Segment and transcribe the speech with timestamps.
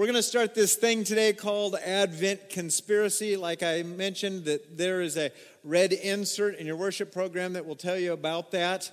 [0.00, 3.36] We're going to start this thing today called Advent Conspiracy.
[3.36, 5.30] Like I mentioned, that there is a
[5.62, 8.90] red insert in your worship program that will tell you about that.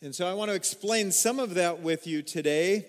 [0.00, 2.86] And so I want to explain some of that with you today.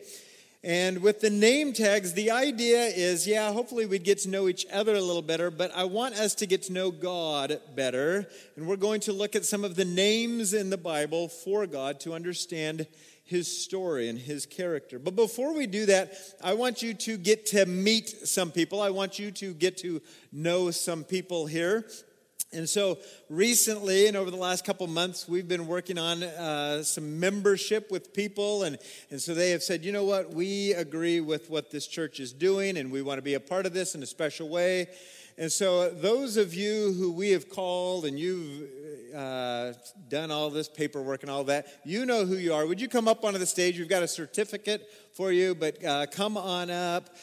[0.64, 4.66] And with the name tags, the idea is yeah, hopefully we'd get to know each
[4.72, 8.30] other a little better, but I want us to get to know God better.
[8.56, 12.00] And we're going to look at some of the names in the Bible for God
[12.00, 12.88] to understand
[13.28, 15.00] his story and his character.
[15.00, 16.14] But before we do that,
[16.44, 18.82] I want you to get to meet some people.
[18.82, 21.86] I want you to get to know some people here.
[22.54, 22.98] And so
[23.30, 28.14] recently, and over the last couple months, we've been working on uh, some membership with
[28.14, 28.64] people.
[28.64, 28.78] And,
[29.12, 32.32] and so they have said, you know what, we agree with what this church is
[32.32, 34.88] doing, and we want to be a part of this in a special way.
[35.40, 38.68] And so, those of you who we have called and you've
[39.16, 39.74] uh,
[40.10, 42.66] done all this paperwork and all that, you know who you are.
[42.66, 43.78] Would you come up onto the stage?
[43.78, 47.16] We've got a certificate for you, but uh, come on up.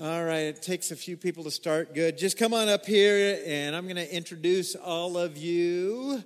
[0.00, 1.94] All right, it takes a few people to start.
[1.94, 2.16] Good.
[2.16, 6.24] Just come on up here, and I'm going to introduce all of you.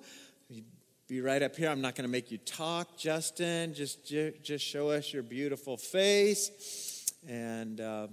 [1.09, 1.69] Be right up here.
[1.69, 3.75] I'm not going to make you talk, Justin.
[3.75, 7.05] Just, just show us your beautiful face.
[7.27, 7.81] And.
[7.81, 8.07] Uh,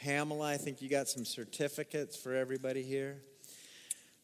[0.00, 3.18] Pamela, I think you got some certificates for everybody here.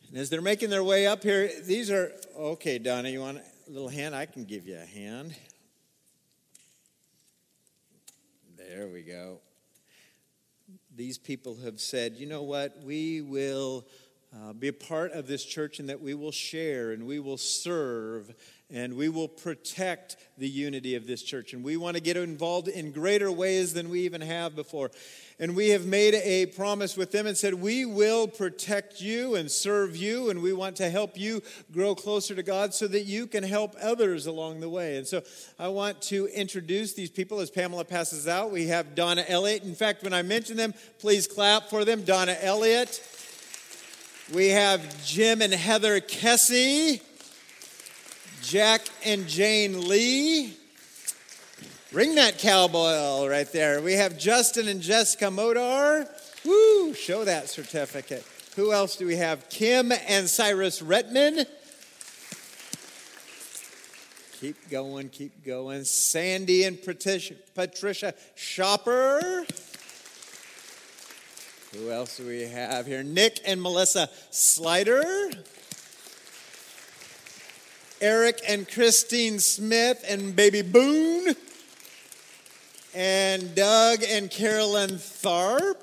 [0.08, 3.70] And as they're making their way up here, these are okay, Donna, you want a
[3.70, 4.14] little hand?
[4.14, 5.36] I can give you a hand.
[8.56, 9.40] There we go.
[10.94, 12.78] These people have said, you know what?
[12.82, 13.86] We will
[14.36, 17.38] uh, be a part of this church and that we will share and we will
[17.38, 18.34] serve
[18.68, 21.52] and we will protect the unity of this church.
[21.52, 24.90] And we want to get involved in greater ways than we even have before.
[25.38, 29.48] And we have made a promise with them and said, We will protect you and
[29.48, 33.28] serve you, and we want to help you grow closer to God so that you
[33.28, 34.96] can help others along the way.
[34.96, 35.22] And so
[35.60, 38.50] I want to introduce these people as Pamela passes out.
[38.50, 39.62] We have Donna Elliott.
[39.62, 42.02] In fact, when I mention them, please clap for them.
[42.02, 43.00] Donna Elliott.
[44.34, 47.00] We have Jim and Heather Kessie.
[48.42, 50.56] Jack and Jane Lee.
[51.92, 53.80] Ring that cowbell right there.
[53.80, 56.08] We have Justin and Jessica Modar.
[56.44, 58.24] Woo, show that certificate.
[58.56, 59.48] Who else do we have?
[59.48, 61.46] Kim and Cyrus Retman.
[64.40, 65.84] Keep going, keep going.
[65.84, 69.46] Sandy and Patricia, Patricia Shopper.
[71.76, 73.02] Who else do we have here?
[73.02, 75.04] Nick and Melissa Slider.
[78.00, 81.34] Eric and Christine Smith and baby Boone,
[82.94, 85.82] and Doug and Carolyn Tharp.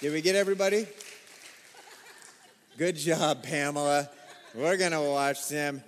[0.00, 0.86] Did we get everybody?
[2.78, 4.08] Good job, Pamela.
[4.54, 5.82] We're going to watch them.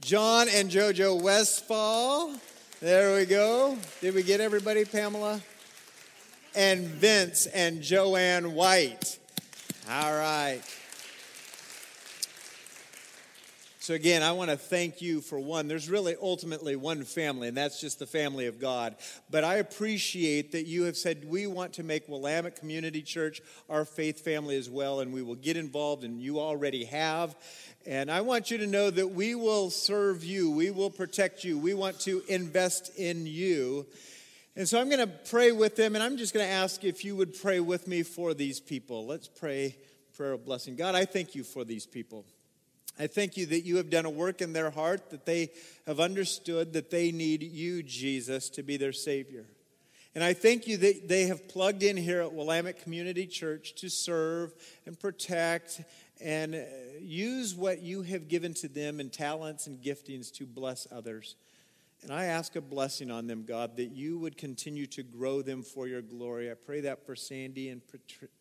[0.00, 2.34] John and JoJo Westfall.
[2.80, 3.76] There we go.
[4.00, 5.40] Did we get everybody, Pamela?
[6.56, 9.18] And Vince and Joanne White.
[9.90, 10.62] All right.
[13.84, 15.68] So, again, I want to thank you for one.
[15.68, 18.96] There's really ultimately one family, and that's just the family of God.
[19.30, 23.84] But I appreciate that you have said we want to make Willamette Community Church our
[23.84, 27.36] faith family as well, and we will get involved, and you already have.
[27.84, 31.58] And I want you to know that we will serve you, we will protect you,
[31.58, 33.84] we want to invest in you.
[34.56, 37.04] And so I'm going to pray with them, and I'm just going to ask if
[37.04, 39.04] you would pray with me for these people.
[39.04, 39.76] Let's pray
[40.16, 40.76] prayer of blessing.
[40.76, 42.24] God, I thank you for these people.
[42.96, 45.50] I thank you that you have done a work in their heart, that they
[45.88, 49.44] have understood that they need you, Jesus, to be their Savior.
[50.14, 53.88] And I thank you that they have plugged in here at Willamette Community Church to
[53.88, 54.54] serve
[54.86, 55.80] and protect
[56.20, 56.58] and uh,
[57.00, 61.34] use what you have given to them in talents and giftings to bless others.
[62.04, 65.62] And I ask a blessing on them, God, that you would continue to grow them
[65.62, 66.50] for your glory.
[66.50, 67.80] I pray that for Sandy and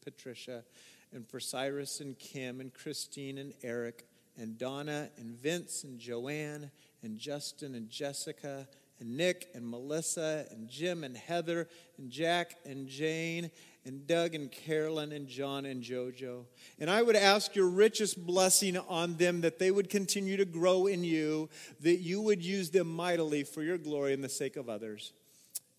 [0.03, 0.65] Patricia,
[1.13, 4.05] and for Cyrus and Kim, and Christine and Eric
[4.37, 6.71] and Donna and Vince and Joanne
[7.03, 8.67] and Justin and Jessica
[8.99, 13.49] and Nick and Melissa and Jim and Heather and Jack and Jane
[13.85, 16.45] and Doug and Carolyn and John and JoJo.
[16.79, 20.87] And I would ask your richest blessing on them that they would continue to grow
[20.87, 21.49] in you,
[21.81, 25.13] that you would use them mightily for your glory and the sake of others.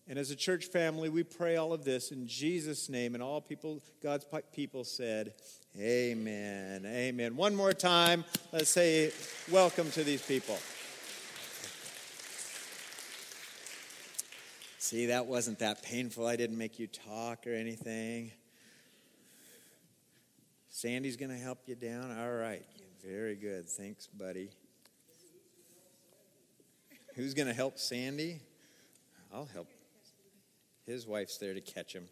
[0.07, 3.15] And as a church family, we pray all of this in Jesus' name.
[3.15, 5.33] And all people, God's people said,
[5.79, 6.85] Amen.
[6.85, 7.35] Amen.
[7.35, 8.23] One more time,
[8.53, 9.11] let's say
[9.51, 10.57] welcome to these people.
[14.85, 16.27] See, that wasn't that painful.
[16.27, 18.29] I didn't make you talk or anything.
[20.69, 22.15] Sandy's going to help you down.
[22.15, 22.63] All right.
[23.03, 23.67] Very good.
[23.67, 24.51] Thanks, buddy.
[27.15, 28.41] Who's going to help Sandy?
[29.33, 29.69] I'll help
[30.85, 32.07] His wife's there to catch him.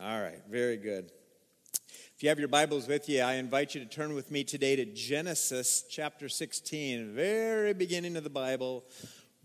[0.00, 1.10] All right, very good.
[2.14, 4.76] If you have your Bibles with you, I invite you to turn with me today
[4.76, 8.84] to Genesis chapter 16, very beginning of the Bible.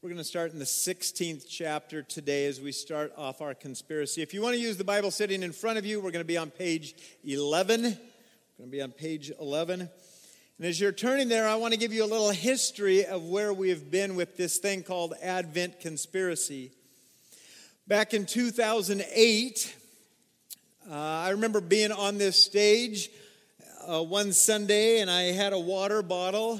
[0.03, 4.24] We're going to start in the 16th chapter today as we start off our conspiracy.
[4.24, 6.27] If you want to use the Bible sitting in front of you, we're going to
[6.27, 7.83] be on page 11.
[7.83, 8.00] We're going
[8.57, 9.81] to be on page 11.
[9.81, 9.89] And
[10.68, 13.69] as you're turning there, I want to give you a little history of where we
[13.69, 16.71] have been with this thing called Advent conspiracy.
[17.88, 19.75] Back in 2008,
[20.89, 23.12] uh, I remember being on this stage
[23.88, 26.59] uh, one Sunday, and I had a water bottle,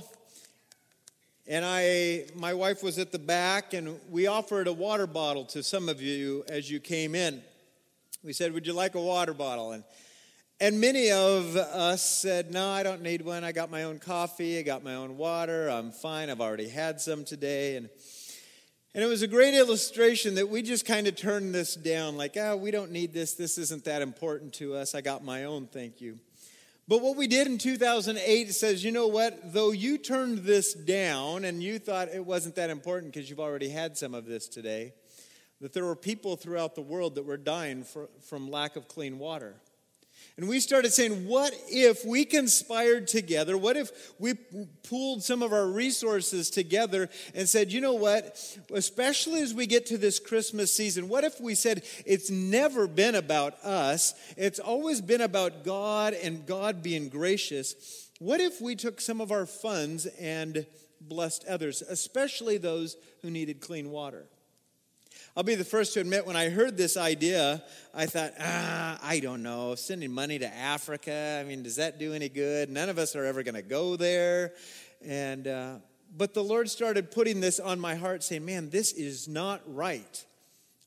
[1.48, 5.64] and I, my wife was at the back, and we offered a water bottle to
[5.64, 7.42] some of you as you came in.
[8.24, 9.84] We said, "Would you like a water bottle?" and
[10.62, 13.44] and many of us said, No, I don't need one.
[13.44, 14.60] I got my own coffee.
[14.60, 15.68] I got my own water.
[15.70, 16.30] I'm fine.
[16.30, 17.78] I've already had some today.
[17.78, 17.90] And,
[18.94, 22.38] and it was a great illustration that we just kind of turned this down like,
[22.38, 23.34] Oh, we don't need this.
[23.34, 24.94] This isn't that important to us.
[24.94, 25.66] I got my own.
[25.66, 26.20] Thank you.
[26.88, 29.54] But what we did in 2008 says, you know what?
[29.54, 33.70] Though you turned this down and you thought it wasn't that important because you've already
[33.70, 34.94] had some of this today,
[35.62, 39.20] that there were people throughout the world that were dying for, from lack of clean
[39.20, 39.56] water.
[40.42, 43.60] And we started saying, what if we conspired together?
[43.60, 48.58] What if we pooled some of our resources together and said, you know what?
[48.74, 53.14] Especially as we get to this Christmas season, what if we said, it's never been
[53.14, 58.10] about us, it's always been about God and God being gracious?
[58.18, 60.66] What if we took some of our funds and
[61.00, 64.26] blessed others, especially those who needed clean water?
[65.36, 67.64] I'll be the first to admit when I heard this idea,
[67.94, 72.12] I thought, ah, I don't know, sending money to Africa, I mean, does that do
[72.12, 72.70] any good?
[72.70, 74.52] None of us are ever going to go there.
[75.06, 75.76] And, uh,
[76.18, 80.26] but the Lord started putting this on my heart, saying, man, this is not right.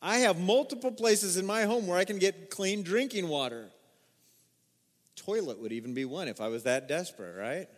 [0.03, 3.71] I have multiple places in my home where I can get clean drinking water.
[5.17, 7.69] Toilet would even be one if I was that desperate, right?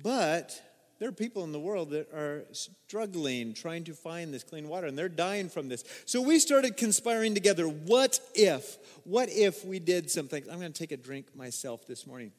[0.00, 0.62] But
[1.00, 4.86] there are people in the world that are struggling trying to find this clean water
[4.86, 5.82] and they're dying from this.
[6.04, 7.64] So we started conspiring together.
[7.64, 8.76] What if?
[9.04, 10.44] What if we did something?
[10.50, 12.32] I'm going to take a drink myself this morning.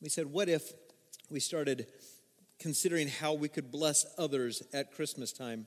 [0.00, 0.72] We said, what if
[1.30, 1.86] we started
[2.58, 5.66] considering how we could bless others at Christmas time?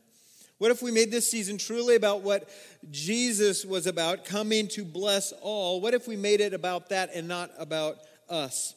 [0.57, 2.49] What if we made this season truly about what
[2.89, 5.79] Jesus was about, coming to bless all?
[5.79, 7.97] What if we made it about that and not about
[8.27, 8.73] us?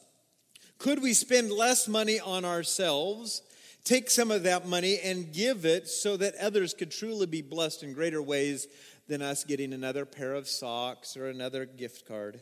[0.81, 3.43] Could we spend less money on ourselves,
[3.85, 7.83] take some of that money, and give it so that others could truly be blessed
[7.83, 8.67] in greater ways
[9.07, 12.41] than us getting another pair of socks or another gift card?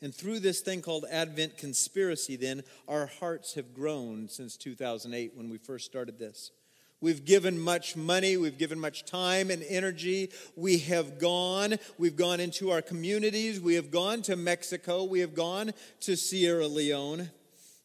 [0.00, 5.50] And through this thing called Advent conspiracy, then, our hearts have grown since 2008 when
[5.50, 6.52] we first started this.
[7.00, 10.30] We've given much money, we've given much time and energy.
[10.56, 15.34] We have gone, we've gone into our communities, we have gone to Mexico, we have
[15.34, 17.30] gone to Sierra Leone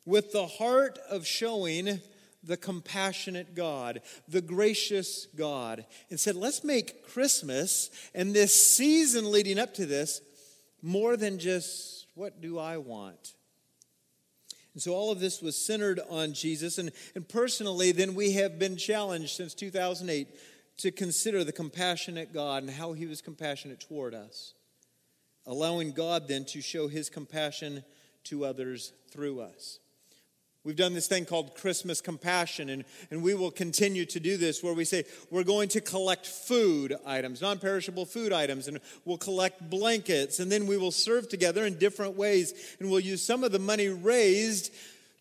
[0.05, 1.99] with the heart of showing
[2.43, 9.59] the compassionate God, the gracious God, and said, let's make Christmas and this season leading
[9.59, 10.21] up to this
[10.81, 13.35] more than just what do I want?
[14.73, 16.77] And so all of this was centered on Jesus.
[16.77, 20.27] And, and personally, then we have been challenged since 2008
[20.77, 24.53] to consider the compassionate God and how he was compassionate toward us,
[25.45, 27.83] allowing God then to show his compassion
[28.25, 29.79] to others through us.
[30.63, 34.61] We've done this thing called Christmas Compassion, and, and we will continue to do this
[34.61, 39.17] where we say we're going to collect food items, non perishable food items, and we'll
[39.17, 42.75] collect blankets, and then we will serve together in different ways.
[42.79, 44.71] And we'll use some of the money raised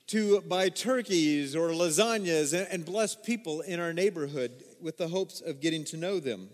[0.09, 5.41] to buy turkeys or lasagnas and, and bless people in our neighborhood with the hopes
[5.41, 6.51] of getting to know them.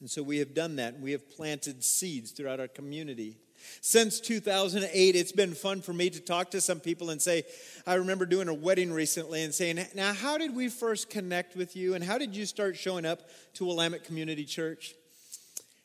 [0.00, 3.36] And so we have done that, and we have planted seeds throughout our community.
[3.80, 7.44] Since 2008, it's been fun for me to talk to some people and say,
[7.86, 11.76] I remember doing a wedding recently and saying, Now, how did we first connect with
[11.76, 13.22] you and how did you start showing up
[13.54, 14.94] to Willamette Community Church?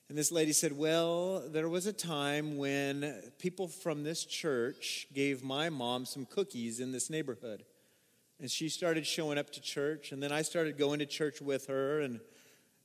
[0.08, 5.44] And this lady said, Well, there was a time when people from this church gave
[5.44, 7.63] my mom some cookies in this neighborhood.
[8.39, 11.67] And she started showing up to church, and then I started going to church with
[11.67, 12.20] her and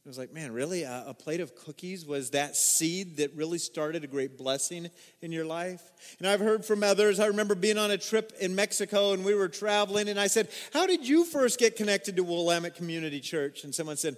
[0.05, 0.85] I was like, man, really?
[0.85, 4.89] A, a, plate of cookies was that seed that really started a great blessing
[5.21, 5.83] in your life?
[6.19, 7.21] And I've heard from others.
[7.21, 10.49] I remember being on a trip in Mexico and we were traveling, and I said,
[10.73, 13.63] How did you first get connected to Willamette Community Church?
[13.63, 14.17] And someone said,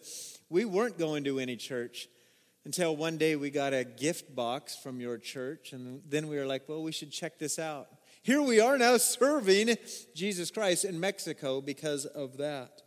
[0.48, 2.06] We weren't going to any church
[2.64, 6.46] until one day we got a gift box from your church, and then we were
[6.46, 7.88] like, Well, we should check this out.
[8.22, 9.76] Here we are now serving
[10.14, 12.82] Jesus Christ in Mexico because of that.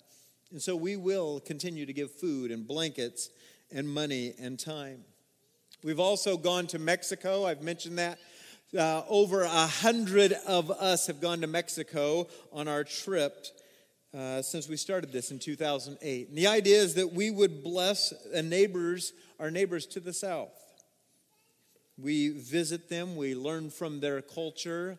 [0.51, 3.29] And so we will continue to give food and blankets
[3.71, 5.03] and money and time.
[5.83, 7.45] We've also gone to Mexico.
[7.45, 8.19] I've mentioned that.
[8.77, 13.45] Uh, over a hundred of us have gone to Mexico on our trip
[14.15, 16.29] uh, since we started this in 2008.
[16.29, 20.53] And the idea is that we would bless neighbors, our neighbors to the south.
[21.97, 24.97] We visit them, we learn from their culture,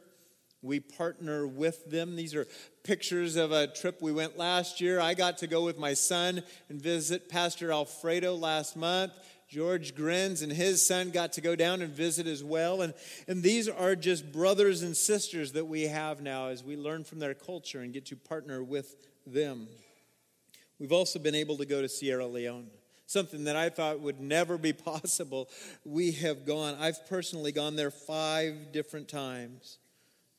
[0.67, 2.17] we partner with them.
[2.17, 2.47] These are
[2.83, 5.01] pictures of a trip we went last year.
[5.01, 9.13] I got to go with my son and visit Pastor Alfredo last month.
[9.49, 12.83] George Grins and his son got to go down and visit as well.
[12.83, 12.95] And,
[13.29, 17.21] and these are just brothers and sisters that we have now as we learn from
[17.21, 18.97] their culture and get to partner with
[19.27, 19.69] them.
[20.79, 22.67] We've also been able to go to Sierra Leone,
[23.07, 25.49] something that I thought would never be possible.
[25.85, 29.79] We have gone, I've personally gone there five different times.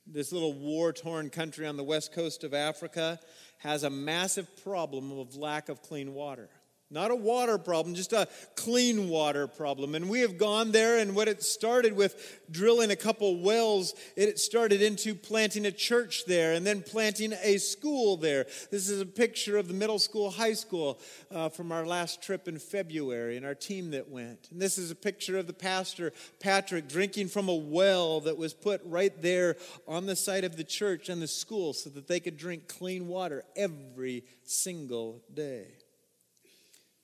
[0.09, 3.19] This little war torn country on the west coast of Africa
[3.57, 6.49] has a massive problem of lack of clean water.
[6.89, 9.93] Not a water problem, just a clean water problem.
[9.93, 14.39] And we have gone there, and what it started with drilling a couple wells, it
[14.39, 18.45] started into planting a church there and then planting a school there.
[18.71, 22.47] This is a picture of the middle school, high school uh, from our last trip
[22.47, 24.47] in February and our team that went.
[24.49, 28.53] And this is a picture of the pastor, Patrick, drinking from a well that was
[28.53, 29.57] put right there
[29.89, 33.09] on the site of the church and the school so that they could drink clean
[33.09, 35.67] water every single day.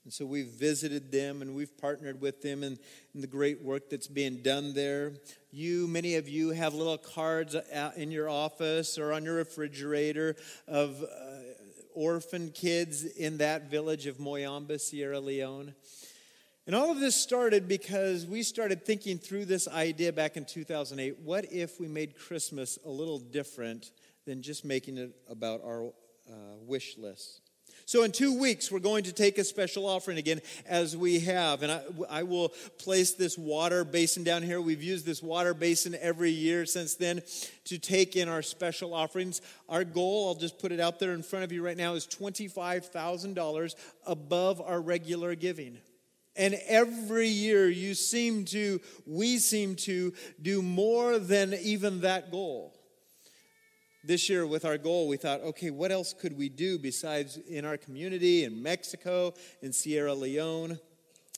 [0.04, 2.78] And so we've visited them and we've partnered with them in,
[3.16, 5.14] in, the great work that's being done there.
[5.52, 7.56] You, many of you, have little cards
[7.96, 10.36] in your office or on your refrigerator
[10.68, 11.08] of uh,
[11.94, 15.74] orphan kids in that village of Moyamba, Sierra Leone.
[16.66, 21.20] And all of this started because we started thinking through this idea back in 2008.
[21.20, 23.92] What if we made Christmas a little different
[24.26, 25.88] than just making it about our
[26.30, 27.43] uh, wish list?
[27.86, 31.64] So, in two weeks, we're going to take a special offering again, as we have.
[31.64, 34.62] And I, I, will place this water basin down here.
[34.62, 37.22] We've used this water basin every year since then
[37.66, 39.42] to take in our special offerings.
[39.68, 42.08] Our goal, I'll just put it out there in front of you right now, is
[42.08, 43.76] $25,000
[44.06, 45.78] above our regular giving.
[46.36, 52.74] And every year, you seem to, we seem to do more than even that goal
[54.04, 57.66] this year with our goal, we thought, okay, what else could we do besides in
[57.66, 60.80] our community in Mexico, in Sierra Leone?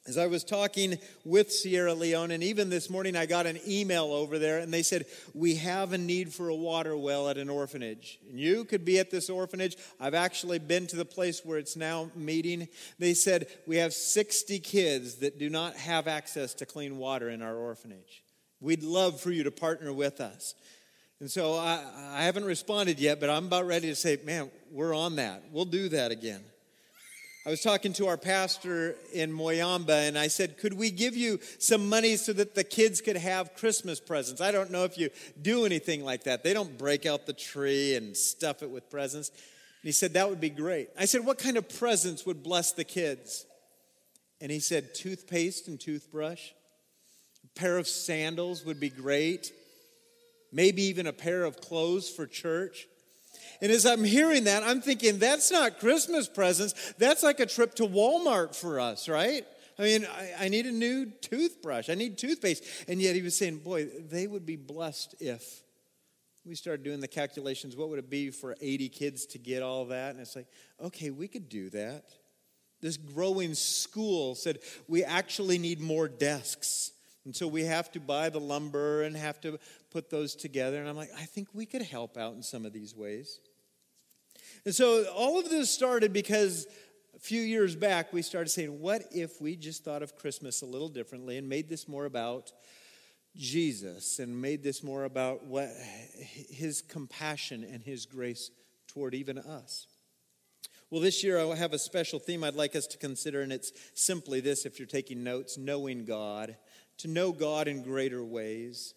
[0.08, 4.14] As I was talking with Sierra Leone, and even this morning I got an email
[4.14, 7.50] over there, and they said, We have a need for a water well at an
[7.50, 8.20] orphanage.
[8.30, 9.78] And you could be at this orphanage.
[10.00, 12.68] I've actually been to the place where it's now meeting.
[13.00, 17.42] They said, We have 60 kids that do not have access to clean water in
[17.42, 18.24] our orphanage.
[18.62, 20.54] We'd love for you to partner with us.
[21.20, 21.82] And so I,
[22.12, 25.44] I haven't responded yet, but I'm about ready to say, man, we're on that.
[25.52, 26.44] We'll do that again.
[27.48, 31.40] I was talking to our pastor in Moyamba, and I said, Could we give you
[31.60, 34.42] some money so that the kids could have Christmas presents?
[34.42, 36.44] I don't know if you do anything like that.
[36.44, 39.30] They don't break out the tree and stuff it with presents.
[39.30, 39.38] And
[39.84, 40.90] he said, That would be great.
[40.98, 43.46] I said, What kind of presents would bless the kids?
[44.42, 46.50] And he said, Toothpaste and toothbrush.
[47.44, 49.52] A pair of sandals would be great
[50.52, 52.88] maybe even a pair of clothes for church.
[53.62, 56.94] And as I'm hearing that, I'm thinking, that's not Christmas presents.
[56.98, 59.46] That's like a trip to Walmart for us, right?
[59.78, 61.90] I mean, I, I, need a new toothbrush.
[61.90, 62.64] I need toothpaste.
[62.88, 65.62] And yet he was saying, boy, they would be blessed if
[66.46, 67.76] we started doing the calculations.
[67.76, 70.12] What would it be for 80 kids to get all that?
[70.12, 70.48] And it's like,
[70.82, 72.06] okay, we could do that.
[72.82, 76.92] This growing school said, we actually need more desks.
[77.26, 80.80] And so we have to buy the lumber and have to put those together.
[80.80, 83.40] And I'm like, I think we could help out in some of these ways.
[84.64, 86.68] And so all of this started because
[87.16, 90.66] a few years back we started saying, what if we just thought of Christmas a
[90.66, 92.52] little differently and made this more about
[93.36, 95.70] Jesus and made this more about what
[96.20, 98.52] his compassion and his grace
[98.88, 99.88] toward even us?
[100.92, 103.74] Well, this year I have a special theme I'd like us to consider, and it's
[103.96, 106.56] simply this if you're taking notes knowing God
[107.00, 108.94] to know God in greater ways.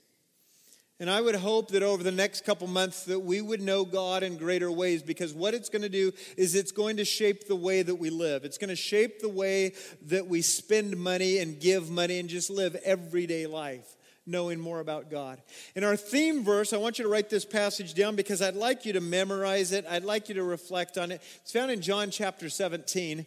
[1.00, 4.24] And I would hope that over the next couple months that we would know God
[4.24, 7.54] in greater ways because what it's going to do is it's going to shape the
[7.54, 8.44] way that we live.
[8.44, 9.74] It's going to shape the way
[10.06, 13.94] that we spend money and give money and just live everyday life
[14.26, 15.40] knowing more about God.
[15.74, 18.84] In our theme verse, I want you to write this passage down because I'd like
[18.84, 19.86] you to memorize it.
[19.88, 21.22] I'd like you to reflect on it.
[21.42, 23.24] It's found in John chapter 17.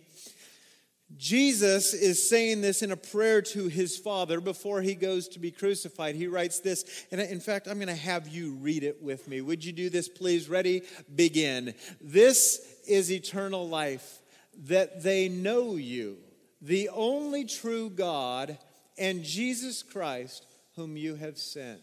[1.18, 5.52] Jesus is saying this in a prayer to his Father before he goes to be
[5.52, 6.16] crucified.
[6.16, 9.42] He writes this, and in fact, I'm going to have you read it with me.
[9.42, 10.48] Would you do this, please?
[10.48, 10.84] Ready?
[11.14, 11.74] Begin.
[12.00, 14.22] This is eternal life
[14.66, 16.18] that they know you,
[16.62, 18.58] the only true God,
[18.98, 21.82] and Jesus Christ, whom you have sent.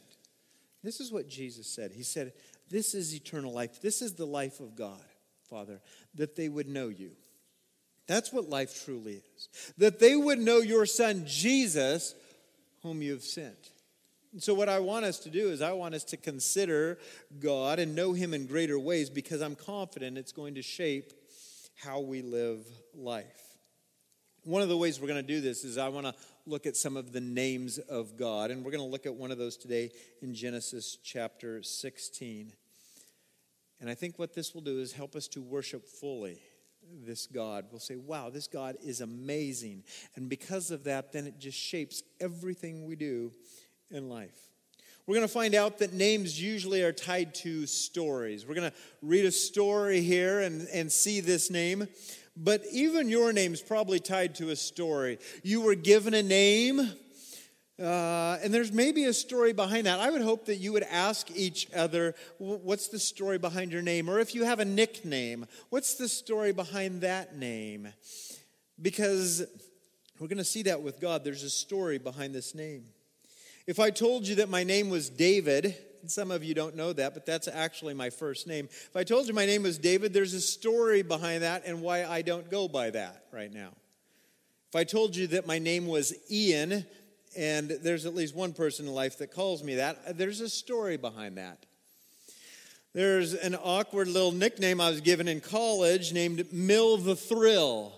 [0.82, 1.92] This is what Jesus said.
[1.92, 2.32] He said,
[2.70, 3.80] This is eternal life.
[3.80, 5.04] This is the life of God,
[5.50, 5.80] Father,
[6.14, 7.12] that they would know you.
[8.09, 9.49] That's what life truly is.
[9.77, 12.15] That they would know your Son, Jesus,
[12.83, 13.71] whom you have sent.
[14.33, 16.99] And so, what I want us to do is, I want us to consider
[17.38, 21.12] God and know Him in greater ways because I'm confident it's going to shape
[21.77, 23.59] how we live life.
[24.45, 26.15] One of the ways we're going to do this is I want to
[26.47, 29.31] look at some of the names of God, and we're going to look at one
[29.31, 29.91] of those today
[30.23, 32.53] in Genesis chapter 16.
[33.81, 36.41] And I think what this will do is help us to worship fully
[37.04, 37.66] this God.
[37.71, 39.85] We'll say, wow, this God is amazing.
[40.16, 43.33] And because of that, then it just shapes everything we do
[43.90, 44.49] in life.
[45.07, 48.47] We're going to find out that names usually are tied to stories.
[48.47, 51.88] We're going to read a story here and, and see this name.
[52.37, 55.18] But even your name's probably tied to a story.
[55.42, 56.90] You were given a name,
[57.80, 60.00] uh, and there's maybe a story behind that.
[60.00, 64.11] I would hope that you would ask each other, what's the story behind your name?
[64.11, 67.88] Or if you have a nickname, what's the story behind that name?
[68.80, 69.47] Because
[70.18, 71.23] we're going to see that with God.
[71.23, 72.85] There's a story behind this name.
[73.66, 77.14] If I told you that my name was David, some of you don't know that,
[77.14, 78.68] but that's actually my first name.
[78.70, 82.04] If I told you my name was David, there's a story behind that and why
[82.04, 83.70] I don't go by that right now.
[84.70, 86.85] If I told you that my name was Ian,
[87.38, 90.97] and there's at least one person in life that calls me that, there's a story
[90.97, 91.66] behind that.
[92.95, 97.95] There's an awkward little nickname I was given in college named Mill the Thrill.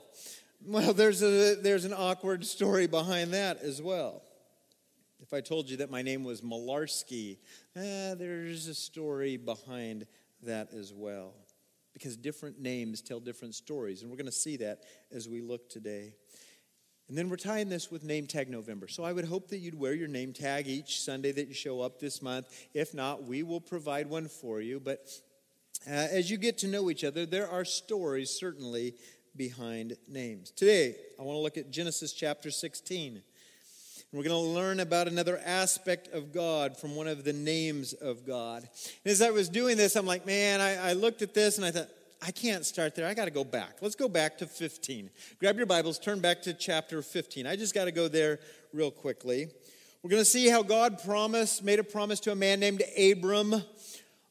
[0.67, 4.23] Well, there's, a, there's an awkward story behind that as well.
[5.23, 7.39] If I told you that my name was Malarski,
[7.75, 10.07] eh, there's a story behind
[10.43, 11.33] that as well.
[11.95, 14.03] Because different names tell different stories.
[14.03, 16.13] And we're going to see that as we look today.
[17.11, 18.87] And then we're tying this with Name Tag November.
[18.87, 21.81] So I would hope that you'd wear your name tag each Sunday that you show
[21.81, 22.47] up this month.
[22.73, 24.79] If not, we will provide one for you.
[24.79, 25.11] But
[25.89, 28.95] uh, as you get to know each other, there are stories certainly
[29.37, 30.53] behind names.
[30.53, 33.21] Today, I want to look at Genesis chapter 16.
[34.13, 38.25] We're going to learn about another aspect of God from one of the names of
[38.25, 38.69] God.
[39.05, 41.67] And as I was doing this, I'm like, man, I, I looked at this and
[41.67, 41.89] I thought,
[42.23, 43.07] I can't start there.
[43.07, 43.79] I got to go back.
[43.81, 45.11] Let's go back to 15.
[45.39, 47.47] Grab your Bibles, turn back to chapter 15.
[47.47, 48.41] I just got to go there
[48.73, 49.49] real quickly.
[50.03, 53.63] We're going to see how God promised, made a promise to a man named Abram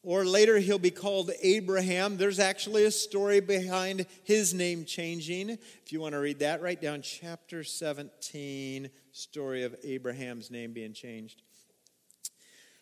[0.04, 2.18] or later he'll be called Abraham.
[2.18, 5.50] There's actually a story behind his name changing.
[5.50, 10.94] If you want to read that, write down chapter 17, story of Abraham's name being
[10.94, 11.42] changed.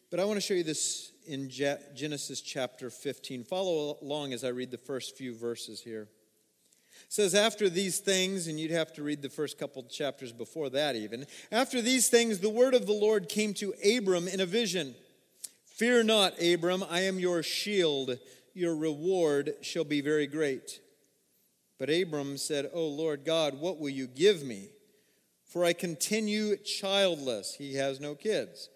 [0.09, 3.43] But I want to show you this in Genesis chapter 15.
[3.43, 6.03] Follow along as I read the first few verses here.
[6.03, 6.07] It
[7.09, 10.95] says, After these things, and you'd have to read the first couple chapters before that
[10.95, 11.25] even.
[11.51, 14.95] After these things, the word of the Lord came to Abram in a vision.
[15.65, 18.17] Fear not, Abram, I am your shield.
[18.53, 20.79] Your reward shall be very great.
[21.77, 24.69] But Abram said, O Lord God, what will you give me?
[25.43, 27.55] For I continue childless.
[27.55, 28.69] He has no kids.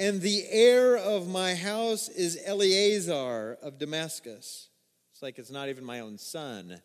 [0.00, 4.68] And the heir of my house is Eleazar of Damascus.
[5.10, 6.80] It's like it's not even my own son.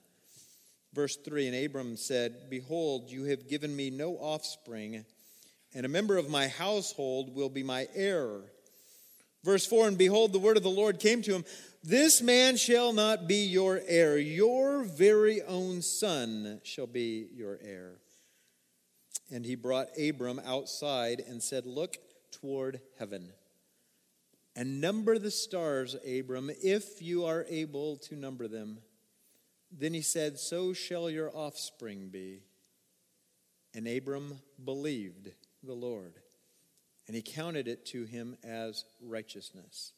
[0.94, 5.06] Verse 3 And Abram said, Behold, you have given me no offspring,
[5.76, 8.42] and a member of my household will be my heir.
[9.44, 11.46] Verse 4 And behold, the word of the Lord came to him
[11.84, 18.00] This man shall not be your heir, your very own son shall be your heir.
[19.32, 21.98] And he brought Abram outside and said, Look
[22.42, 23.32] toward heaven
[24.56, 28.80] and number the stars, Abram, if you are able to number them.
[29.72, 32.42] Then he said, So shall your offspring be.
[33.74, 35.32] And Abram believed
[35.64, 36.14] the Lord
[37.08, 39.94] and he counted it to him as righteousness.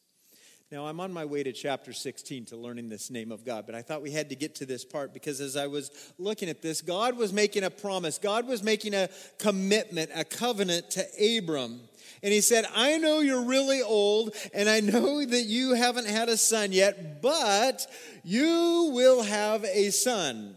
[0.72, 3.76] Now, I'm on my way to chapter 16 to learning this name of God, but
[3.76, 6.60] I thought we had to get to this part because as I was looking at
[6.60, 8.18] this, God was making a promise.
[8.18, 11.82] God was making a commitment, a covenant to Abram.
[12.20, 16.28] And he said, I know you're really old, and I know that you haven't had
[16.28, 17.86] a son yet, but
[18.24, 20.56] you will have a son.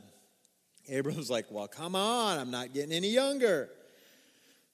[0.87, 3.69] Abram's like, Well, come on, I'm not getting any younger.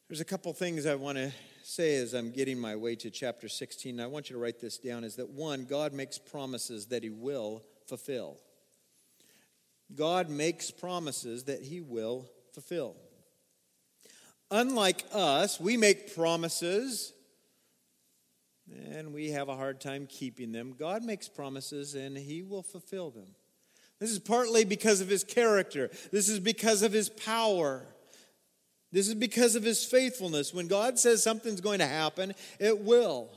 [0.08, 1.34] There's a couple things I want to
[1.66, 4.78] say as I'm getting my way to chapter 16, I want you to write this
[4.78, 8.38] down, is that one, God makes promises that He will fulfill.
[9.96, 12.96] God makes promises that He will fulfill.
[14.52, 17.14] Unlike us, we make promises
[18.92, 20.76] and we have a hard time keeping them.
[20.78, 23.34] God makes promises and He will fulfill them.
[24.00, 25.90] This is partly because of his character.
[26.12, 27.88] This is because of his power.
[28.96, 30.54] This is because of his faithfulness.
[30.54, 33.30] When God says something's going to happen, it will.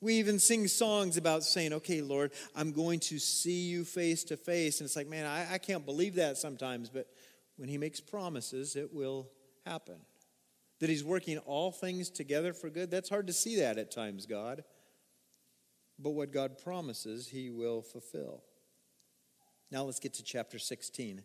[0.00, 4.36] We even sing songs about saying, okay, Lord, I'm going to see you face to
[4.36, 4.80] face.
[4.80, 7.06] And it's like, man, I, I can't believe that sometimes, but
[7.58, 9.30] when he makes promises, it will
[9.64, 9.98] happen.
[10.80, 14.26] That he's working all things together for good, that's hard to see that at times,
[14.26, 14.64] God.
[15.96, 18.42] But what God promises, he will fulfill.
[19.70, 21.22] Now let's get to chapter 16.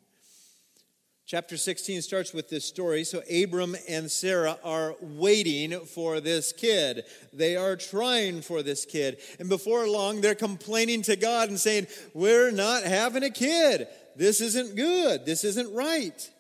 [1.28, 3.04] Chapter 16 starts with this story.
[3.04, 7.04] So, Abram and Sarah are waiting for this kid.
[7.34, 9.18] They are trying for this kid.
[9.38, 13.90] And before long, they're complaining to God and saying, We're not having a kid.
[14.16, 15.26] This isn't good.
[15.26, 16.32] This isn't right.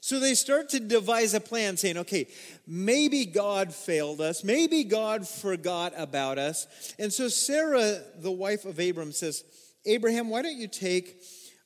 [0.00, 2.26] So they start to devise a plan saying, okay,
[2.66, 4.42] maybe God failed us.
[4.42, 6.66] Maybe God forgot about us.
[6.98, 9.44] And so Sarah, the wife of Abram, says,
[9.84, 11.22] Abraham, why don't you take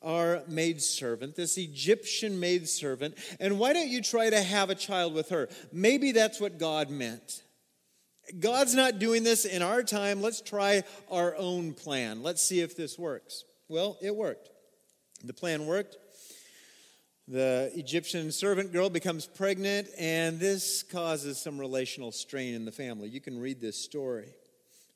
[0.07, 5.31] our maidservant, this Egyptian maidservant, and why don't you try to have a child with
[5.31, 5.49] her?
[5.73, 7.43] Maybe that's what God meant.
[8.39, 10.23] God's not doing this in our time.
[10.23, 12.23] Let's try our own plan.
[12.23, 13.45] Let's see if this works.
[13.69, 14.49] Well, it worked.
[15.25, 15.97] The plan worked.
[17.29, 23.09] The Egyptian servant girl becomes pregnant, and this causes some relational strain in the family.
[23.09, 24.29] You can read this story.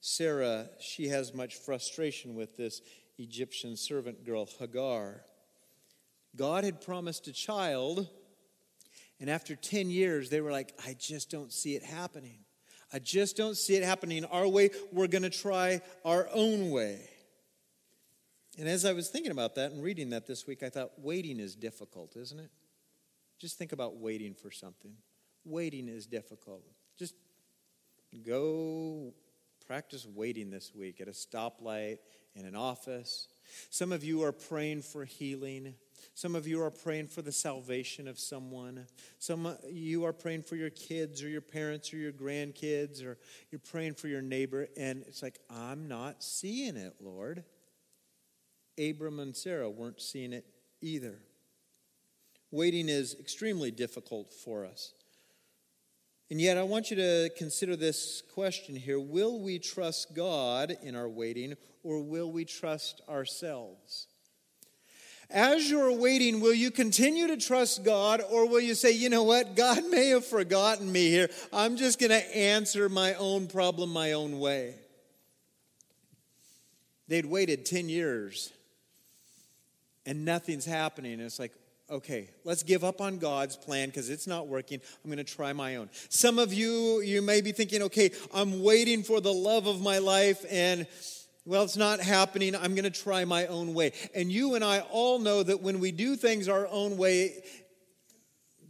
[0.01, 2.81] Sarah, she has much frustration with this
[3.21, 5.23] Egyptian servant girl, Hagar.
[6.37, 8.09] God had promised a child,
[9.21, 12.39] and after 10 years, they were like, I just don't see it happening.
[12.93, 14.71] I just don't see it happening our way.
[14.91, 17.09] We're going to try our own way.
[18.59, 21.39] And as I was thinking about that and reading that this week, I thought, waiting
[21.39, 22.51] is difficult, isn't it?
[23.39, 24.93] Just think about waiting for something.
[25.45, 26.63] Waiting is difficult.
[26.99, 27.15] Just
[28.27, 29.15] go
[29.67, 31.99] practice waiting this week at a stoplight,
[32.35, 33.29] in an office.
[33.71, 35.75] Some of you are praying for healing.
[36.15, 38.87] Some of you are praying for the salvation of someone.
[39.19, 43.19] Some of you are praying for your kids or your parents or your grandkids, or
[43.51, 47.45] you're praying for your neighbor, and it's like, I'm not seeing it, Lord.
[48.79, 50.47] Abram and Sarah weren't seeing it
[50.81, 51.19] either.
[52.51, 54.95] Waiting is extremely difficult for us.
[56.31, 60.95] And yet, I want you to consider this question here Will we trust God in
[60.95, 64.07] our waiting, or will we trust ourselves?
[65.29, 69.23] As you're waiting, will you continue to trust God, or will you say, you know
[69.23, 71.29] what, God may have forgotten me here.
[71.53, 74.75] I'm just going to answer my own problem my own way?
[77.07, 78.53] They'd waited 10 years
[80.07, 81.15] and nothing's happening.
[81.15, 81.53] And it's like,
[81.91, 84.81] okay, let's give up on God's plan because it's not working.
[85.05, 85.91] I'm going to try my own.
[86.09, 89.99] Some of you, you may be thinking, okay, I'm waiting for the love of my
[89.99, 90.87] life and
[91.47, 92.55] well, it's not happening.
[92.55, 93.93] I'm going to try my own way.
[94.15, 97.43] And you and I all know that when we do things our own way,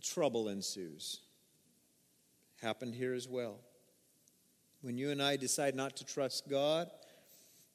[0.02, 1.20] trouble ensues.
[2.62, 3.58] Happened here as well.
[4.82, 6.90] When you and I decide not to trust God,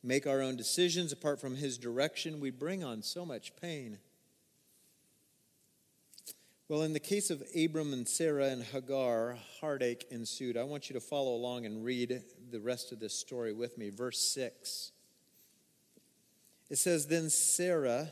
[0.01, 3.99] make our own decisions apart from His direction, we bring on so much pain.
[6.67, 10.57] Well, in the case of Abram and Sarah and Hagar, heartache ensued.
[10.57, 13.91] I want you to follow along and read the rest of this story with me.
[13.91, 14.91] Verse 6.
[16.71, 18.09] It says, Then Sarah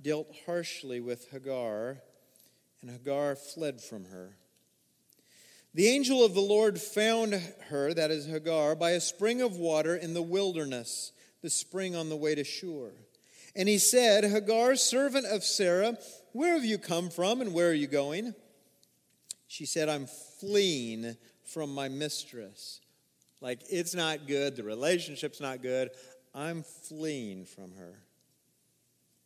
[0.00, 1.96] dealt harshly with Hagar,
[2.80, 4.36] and Hagar fled from her.
[5.74, 7.34] The angel of the Lord found
[7.70, 11.10] her, that is Hagar, by a spring of water in the wilderness,
[11.42, 12.92] the spring on the way to Shur.
[13.56, 15.98] And he said, Hagar, servant of Sarah,
[16.32, 18.34] where have you come from and where are you going?
[19.48, 22.80] She said, I'm fleeing from my mistress.
[23.40, 25.90] Like, it's not good, the relationship's not good.
[26.34, 27.98] I'm fleeing from her.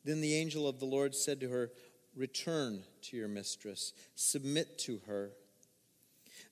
[0.05, 1.71] Then the angel of the Lord said to her,
[2.17, 5.33] Return to your mistress, submit to her.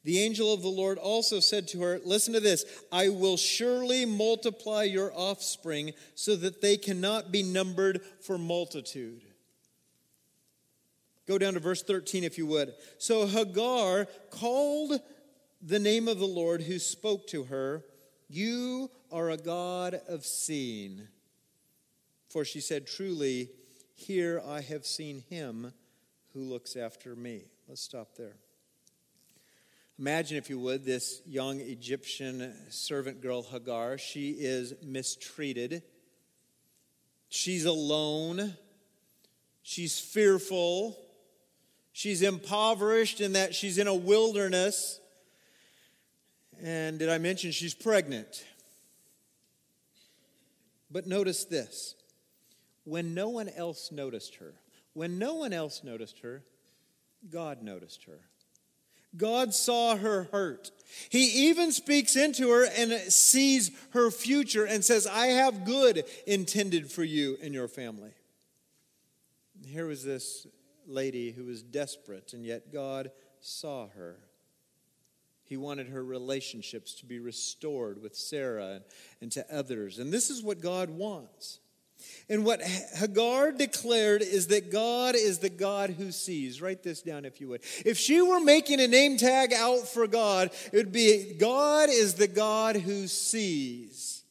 [0.05, 4.05] The angel of the Lord also said to her, Listen to this I will surely
[4.05, 9.23] multiply your offspring so that they cannot be numbered for multitude.
[11.29, 12.75] Go down to verse 13 if you would.
[12.99, 15.01] So Hagar called
[15.61, 17.85] the name of the Lord who spoke to her,
[18.29, 21.07] You are a God of seeing.
[22.29, 23.51] For she said, Truly,
[23.95, 25.73] here I have seen him
[26.33, 27.45] who looks after me.
[27.69, 28.37] Let's stop there.
[30.03, 33.99] Imagine, if you would, this young Egyptian servant girl, Hagar.
[33.99, 35.85] She is mistreated.
[37.29, 38.57] She's alone.
[39.63, 40.99] She's fearful.
[41.93, 44.99] She's impoverished in that she's in a wilderness.
[46.61, 48.45] And did I mention she's pregnant?
[50.91, 51.95] But notice this
[52.83, 54.55] when no one else noticed her.
[54.95, 56.43] When no one else noticed her,
[57.31, 58.19] God noticed her.
[59.17, 60.71] God saw her hurt.
[61.11, 66.91] He even speaks into her and sees her future and says, I have good intended
[66.91, 68.13] for you and your family.
[69.67, 70.47] Here was this
[70.87, 74.19] lady who was desperate, and yet God saw her.
[75.45, 78.81] He wanted her relationships to be restored with Sarah
[79.21, 79.99] and to others.
[79.99, 81.61] And this is what God wants.
[82.29, 86.63] And what Hagar declared is that God is the God who sees.
[86.63, 87.63] Write this down if you would.
[87.85, 92.15] If she were making a name tag out for God, it would be God is
[92.15, 94.23] the God who sees.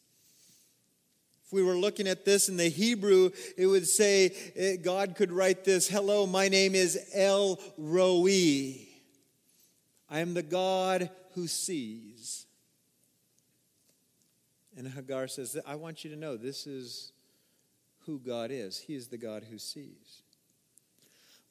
[1.45, 5.31] If we were looking at this in the Hebrew, it would say eh, God could
[5.31, 8.88] write this Hello, my name is El Roi.
[10.10, 12.45] I am the God who sees.
[14.77, 17.12] And Hagar says, I want you to know this is
[18.06, 18.80] who God is.
[18.80, 20.24] He is the God who sees.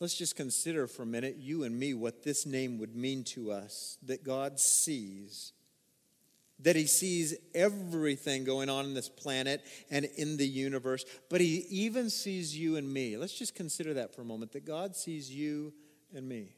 [0.01, 3.53] Let's just consider for a minute, you and me, what this name would mean to
[3.53, 5.53] us that God sees,
[6.59, 11.67] that He sees everything going on in this planet and in the universe, but He
[11.69, 13.19] even sees you and me.
[13.19, 15.75] Let's just consider that for a moment that God sees you
[16.15, 16.55] and me.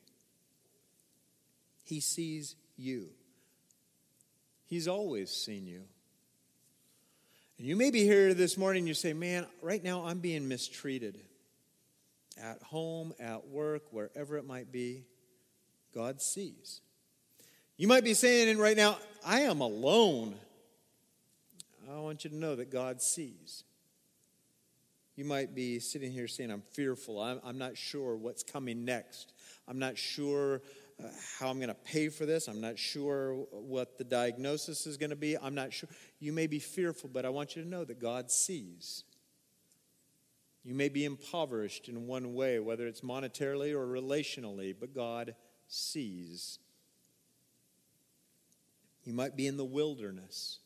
[1.84, 3.08] He sees you,
[4.66, 5.82] He's always seen you.
[7.58, 11.20] And you may be here this morning you say, Man, right now I'm being mistreated.
[12.42, 15.04] At home, at work, wherever it might be,
[15.94, 16.80] God sees.
[17.76, 20.34] You might be saying and right now, I am alone.
[21.90, 23.64] I want you to know that God sees.
[25.14, 27.20] You might be sitting here saying, I'm fearful.
[27.20, 29.34] I'm, I'm not sure what's coming next.
[29.68, 30.62] I'm not sure
[31.02, 32.48] uh, how I'm going to pay for this.
[32.48, 35.36] I'm not sure what the diagnosis is going to be.
[35.36, 35.88] I'm not sure.
[36.20, 39.04] You may be fearful, but I want you to know that God sees.
[40.64, 45.34] You may be impoverished in one way, whether it's monetarily or relationally, but God
[45.66, 46.58] sees.
[49.04, 50.60] You might be in the wilderness,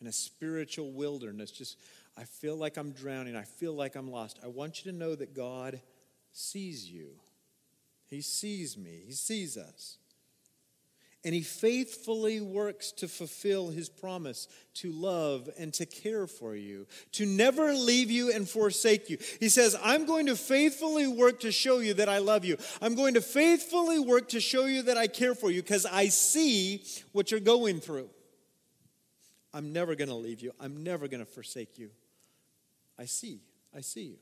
[0.00, 1.52] in a spiritual wilderness.
[1.52, 1.76] Just,
[2.16, 3.36] I feel like I'm drowning.
[3.36, 4.40] I feel like I'm lost.
[4.42, 5.80] I want you to know that God
[6.32, 7.10] sees you.
[8.08, 9.98] He sees me, He sees us.
[11.24, 16.86] And He faithfully works to fulfill His promise to love and to care for you,
[17.12, 19.18] to never leave you and forsake you.
[19.40, 22.56] He says, I'm going to faithfully work to show you that I love you.
[22.80, 26.08] I'm going to faithfully work to show you that I care for you because I
[26.08, 28.08] see what you're going through.
[29.52, 31.90] I'm never going to leave you, I'm never going to forsake you.
[32.98, 33.40] I see,
[33.76, 34.16] I see you.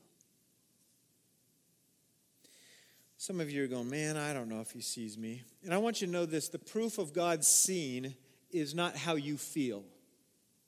[3.19, 5.41] Some of you are going, man, I don't know if he sees me.
[5.63, 8.13] And I want you to know this the proof of God's seeing
[8.51, 9.83] is not how you feel.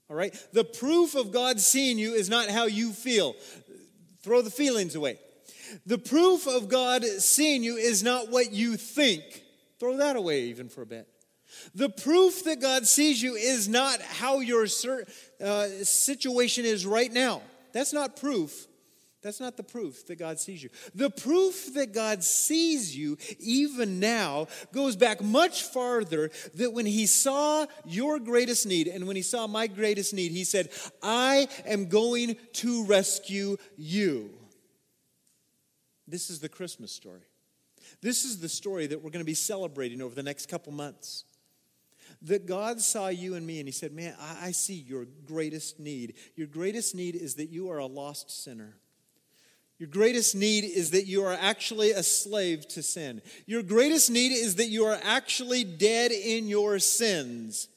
[0.09, 0.35] All right?
[0.51, 3.35] The proof of God seeing you is not how you feel.
[4.23, 5.19] Throw the feelings away.
[5.85, 9.43] The proof of God seeing you is not what you think.
[9.79, 11.07] Throw that away even for a bit.
[11.75, 17.43] The proof that God sees you is not how your uh, situation is right now.
[17.73, 18.67] That's not proof.
[19.21, 20.69] That's not the proof that God sees you.
[20.95, 27.05] The proof that God sees you, even now, goes back much farther that when He
[27.05, 30.69] saw your greatest need and when He saw my greatest need, He said,
[31.03, 34.29] I am going to rescue you.
[36.07, 37.21] This is the Christmas story.
[38.01, 41.25] This is the story that we're going to be celebrating over the next couple months.
[42.21, 46.15] That God saw you and me and He said, Man, I see your greatest need.
[46.37, 48.75] Your greatest need is that you are a lost sinner.
[49.79, 53.21] Your greatest need is that you are actually a slave to sin.
[53.45, 57.69] Your greatest need is that you are actually dead in your sins.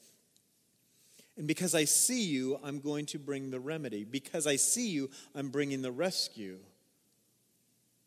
[1.36, 4.04] And because I see you, I'm going to bring the remedy.
[4.04, 6.58] Because I see you, I'm bringing the rescue.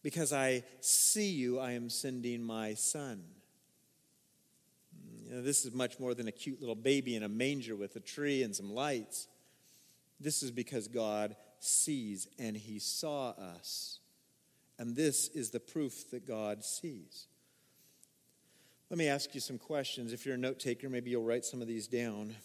[0.03, 3.23] Because I see you, I am sending my son.
[5.23, 7.95] You know, this is much more than a cute little baby in a manger with
[7.95, 9.29] a tree and some lights.
[10.19, 13.99] This is because God sees, and he saw us.
[14.77, 17.27] And this is the proof that God sees.
[18.89, 20.13] Let me ask you some questions.
[20.13, 22.35] If you're a note taker, maybe you'll write some of these down.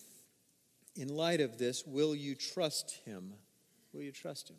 [0.96, 3.34] In light of this, will you trust him?
[3.92, 4.56] Will you trust him?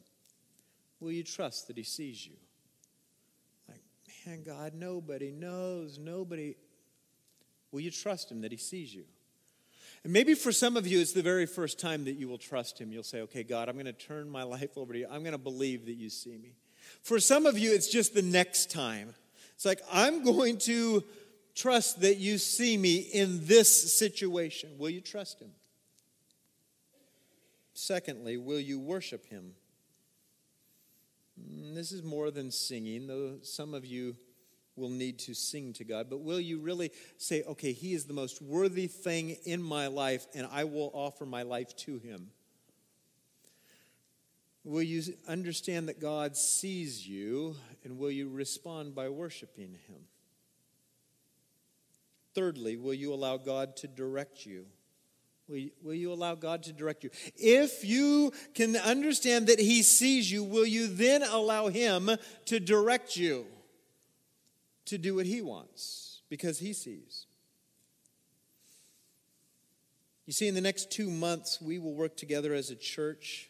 [0.99, 2.35] Will you trust that he sees you?
[3.67, 3.81] Like,
[4.25, 5.97] man, God, nobody knows.
[5.97, 6.55] Nobody.
[7.71, 9.05] Will you trust him that he sees you?
[10.03, 12.79] And maybe for some of you, it's the very first time that you will trust
[12.79, 12.91] Him.
[12.91, 15.07] You'll say, okay, God, I'm going to turn my life over to you.
[15.09, 16.55] I'm going to believe that you see me.
[17.03, 19.13] For some of you, it's just the next time.
[19.55, 21.03] It's like, I'm going to
[21.53, 24.71] trust that you see me in this situation.
[24.77, 25.51] Will you trust Him?
[27.73, 29.53] Secondly, will you worship Him?
[31.39, 34.15] Mm, this is more than singing, though some of you
[34.75, 38.13] will need to sing to God, but will you really say, okay, He is the
[38.13, 42.29] most worthy thing in my life, and I will offer my life to Him?
[44.63, 50.07] Will you understand that God sees you, and will you respond by worshiping Him?
[52.33, 54.65] Thirdly, will you allow God to direct you?
[55.49, 57.09] Will you, will you, allow God to direct you?
[57.35, 62.09] If you can understand that He sees you, will you then allow Him
[62.45, 63.45] to direct you
[64.85, 67.25] to do what He wants because He sees?
[70.25, 73.49] You see, in the next two months, we will work together as a church.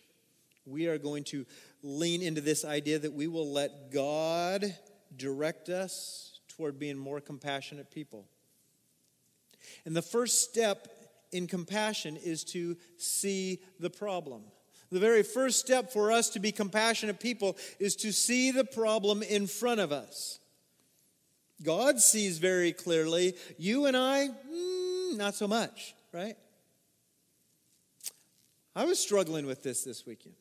[0.66, 1.46] We are going to
[1.84, 4.76] lean into this idea that we will let God
[5.16, 8.26] direct us toward being more compassionate people.
[9.86, 10.88] And the first step
[11.32, 14.44] in compassion is to see the problem.
[14.92, 19.24] The very first step for us to be compassionate people is to see the problem
[19.24, 20.41] in front of us.
[21.64, 23.36] God sees very clearly.
[23.58, 26.36] You and I, mm, not so much, right?
[28.76, 30.36] I was struggling with this this weekend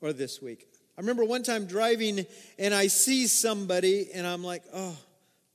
[0.00, 0.66] or this week.
[0.96, 2.26] I remember one time driving
[2.58, 4.96] and I see somebody and I'm like, oh,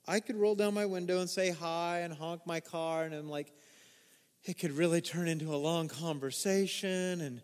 [0.10, 3.30] I could roll down my window and say hi and honk my car, and I'm
[3.30, 3.54] like,
[4.44, 7.22] it could really turn into a long conversation.
[7.22, 7.42] And,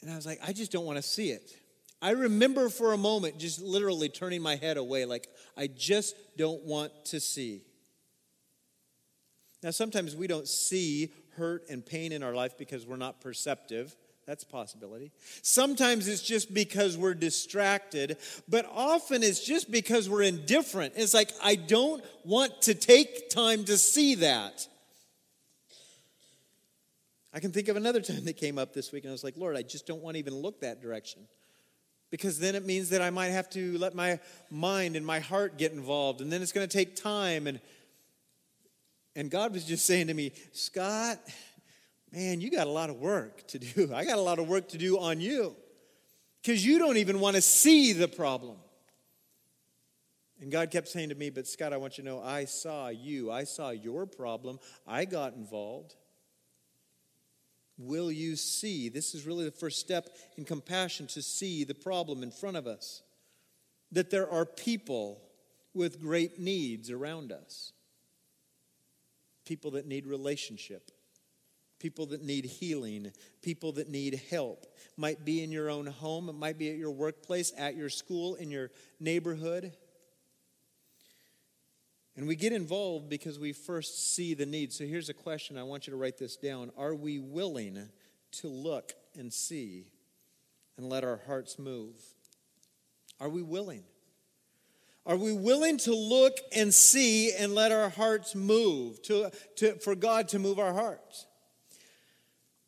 [0.00, 1.56] and I was like, I just don't want to see it.
[2.02, 6.62] I remember for a moment just literally turning my head away, like, I just don't
[6.64, 7.62] want to see.
[9.62, 13.94] Now, sometimes we don't see hurt and pain in our life because we're not perceptive.
[14.26, 15.12] That's a possibility.
[15.42, 18.16] Sometimes it's just because we're distracted,
[18.48, 20.94] but often it's just because we're indifferent.
[20.96, 24.66] It's like, I don't want to take time to see that.
[27.32, 29.36] I can think of another time that came up this week, and I was like,
[29.36, 31.28] Lord, I just don't want to even look that direction.
[32.12, 34.20] Because then it means that I might have to let my
[34.50, 37.46] mind and my heart get involved, and then it's going to take time.
[37.46, 37.58] And,
[39.16, 41.18] and God was just saying to me, Scott,
[42.12, 43.92] man, you got a lot of work to do.
[43.94, 45.56] I got a lot of work to do on you
[46.42, 48.58] because you don't even want to see the problem.
[50.38, 52.88] And God kept saying to me, But Scott, I want you to know I saw
[52.88, 53.32] you.
[53.32, 54.58] I saw your problem.
[54.86, 55.94] I got involved.
[57.86, 58.88] Will you see?
[58.88, 62.66] This is really the first step in compassion to see the problem in front of
[62.66, 63.02] us.
[63.90, 65.20] That there are people
[65.74, 67.72] with great needs around us,
[69.44, 70.90] people that need relationship
[71.82, 73.10] people that need healing,
[73.42, 74.66] people that need help.
[74.96, 78.36] Might be in your own home, it might be at your workplace, at your school,
[78.36, 79.72] in your neighborhood.
[82.16, 84.72] And we get involved because we first see the need.
[84.72, 86.70] So here's a question I want you to write this down.
[86.76, 87.88] Are we willing
[88.32, 89.86] to look and see
[90.76, 91.94] and let our hearts move?
[93.20, 93.84] Are we willing?
[95.06, 99.94] Are we willing to look and see and let our hearts move, to, to, for
[99.94, 101.26] God to move our hearts?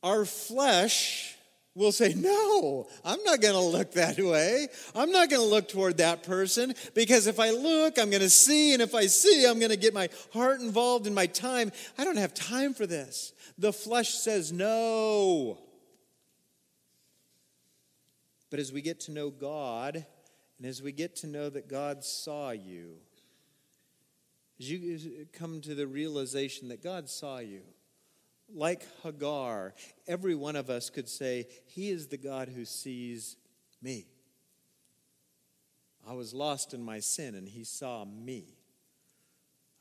[0.04, 1.35] our flesh
[1.75, 4.69] will say, No, I'm not going to look that way.
[4.95, 8.31] I'm not going to look toward that person because if I look, I'm going to
[8.31, 8.73] see.
[8.73, 11.73] And if I see, I'm going to get my heart involved in my time.
[11.99, 13.33] I don't have time for this.
[13.59, 15.59] The flesh says no.
[18.51, 20.07] But as we get to know God,
[20.59, 22.95] and as we get to know that God saw you,
[24.61, 27.63] as you come to the realization that God saw you,
[28.52, 29.74] like Hagar,
[30.07, 33.37] every one of us could say, He is the God who sees
[33.83, 34.07] me.
[36.07, 38.59] I was lost in my sin and He saw me.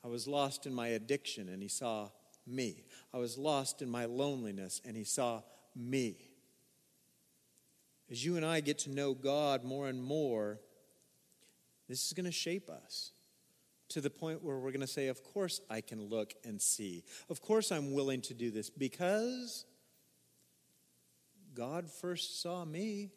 [0.04, 2.10] I was lost in my addiction and He saw
[2.46, 2.84] me.
[3.12, 5.42] I was lost in my loneliness and He saw
[5.74, 6.16] me.
[8.10, 10.60] As you and I get to know God more and more,
[11.88, 13.13] this is going to shape us
[13.90, 17.04] to the point where we're going to say, Of course, I can look and see.
[17.28, 19.64] Of course, I'm willing to do this because
[21.54, 23.10] God first saw me.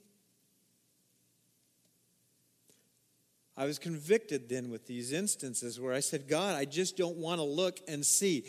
[3.55, 7.39] I was convicted then with these instances where I said, God, I just don't want
[7.39, 8.45] to look and see.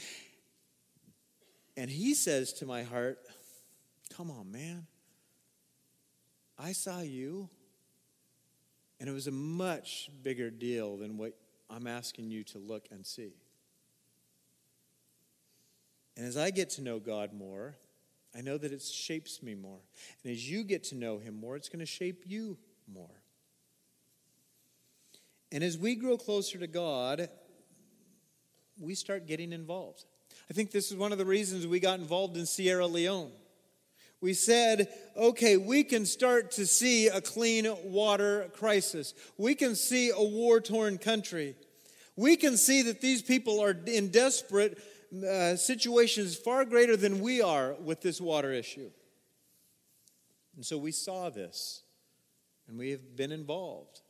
[1.79, 3.19] And He says to my heart,
[4.15, 4.87] Come on, man.
[6.59, 7.49] I saw you.
[9.01, 11.35] And it was a much bigger deal than what
[11.71, 13.33] I'm asking you to look and see.
[16.17, 17.77] And as I get to know God more,
[18.37, 19.81] I know that it shapes me more.
[20.23, 22.59] And as you get to know Him more, it's going to shape you
[22.93, 23.23] more.
[25.51, 27.29] And as we grow closer to God,
[28.79, 30.05] we start getting involved.
[30.51, 33.33] I think this is one of the reasons we got involved in Sierra Leone.
[34.21, 39.15] We said, okay, we can start to see a clean water crisis.
[39.37, 41.55] We can see a war torn country.
[42.17, 44.79] We can see that these people are in desperate
[45.13, 48.91] uh, situations far greater than we are with this water issue.
[50.57, 51.83] And so we saw this,
[52.67, 54.01] and we have been involved.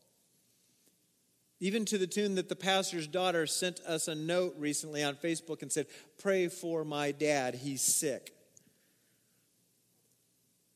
[1.61, 5.61] Even to the tune that the pastor's daughter sent us a note recently on Facebook
[5.61, 5.87] and said,
[6.19, 8.33] Pray for my dad, he's sick.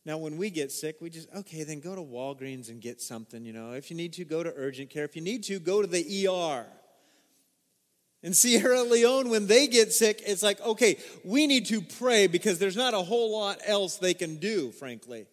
[0.05, 3.45] Now, when we get sick, we just, okay, then go to Walgreens and get something,
[3.45, 3.73] you know.
[3.73, 5.05] If you need to, go to urgent care.
[5.05, 6.67] If you need to, go to the ER.
[8.25, 12.59] In Sierra Leone, when they get sick, it's like, okay, we need to pray because
[12.59, 15.27] there's not a whole lot else they can do, frankly.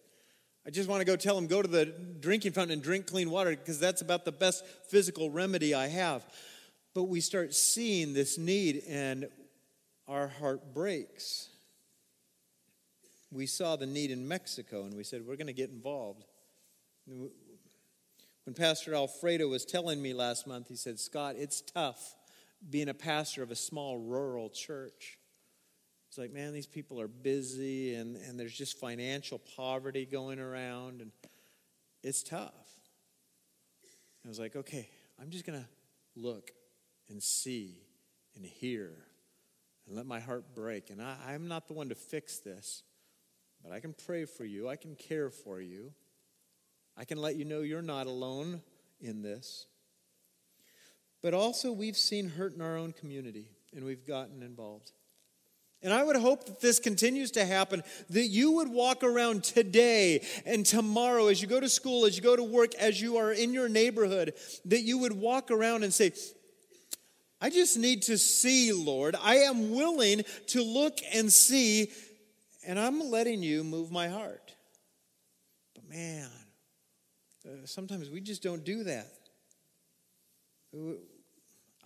[0.66, 1.86] I just want to go tell them, go to the
[2.20, 6.24] drinking fountain and drink clean water because that's about the best physical remedy I have.
[6.94, 9.28] But we start seeing this need and
[10.06, 11.49] our heart breaks
[13.32, 16.24] we saw the need in Mexico and we said, we're going to get involved.
[17.06, 22.16] When Pastor Alfredo was telling me last month, he said, Scott, it's tough
[22.68, 25.18] being a pastor of a small rural church.
[26.08, 31.00] It's like, man, these people are busy and, and there's just financial poverty going around
[31.00, 31.12] and
[32.02, 32.66] it's tough.
[34.24, 34.88] I was like, okay,
[35.20, 35.66] I'm just going to
[36.16, 36.50] look
[37.08, 37.80] and see
[38.34, 38.90] and hear
[39.86, 40.90] and let my heart break.
[40.90, 42.82] And I, I'm not the one to fix this.
[43.62, 45.92] But I can pray for you, I can care for you,
[46.96, 48.62] I can let you know you're not alone
[49.00, 49.66] in this.
[51.22, 54.92] But also, we've seen hurt in our own community, and we've gotten involved.
[55.82, 60.26] And I would hope that this continues to happen, that you would walk around today
[60.44, 63.32] and tomorrow as you go to school, as you go to work, as you are
[63.32, 64.34] in your neighborhood,
[64.66, 66.12] that you would walk around and say,
[67.40, 69.16] I just need to see, Lord.
[69.22, 71.90] I am willing to look and see
[72.66, 74.54] and I'm letting you move my heart.
[75.74, 76.28] But man,
[77.46, 79.06] uh, sometimes we just don't do that.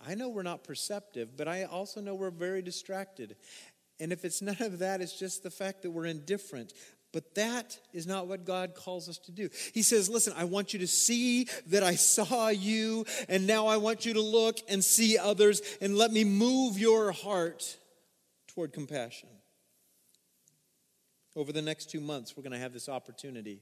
[0.05, 3.35] I know we're not perceptive, but I also know we're very distracted.
[3.99, 6.73] And if it's none of that, it's just the fact that we're indifferent.
[7.13, 9.49] But that is not what God calls us to do.
[9.73, 13.77] He says, Listen, I want you to see that I saw you, and now I
[13.77, 17.77] want you to look and see others, and let me move your heart
[18.53, 19.29] toward compassion.
[21.35, 23.61] Over the next two months, we're going to have this opportunity.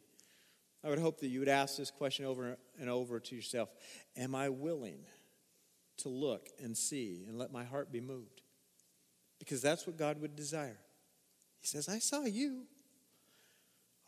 [0.84, 3.70] I would hope that you would ask this question over and over to yourself
[4.18, 5.00] Am I willing
[5.98, 8.42] to look and see and let my heart be moved?
[9.40, 10.80] Because that's what God would desire.
[11.60, 12.64] He says, I saw you.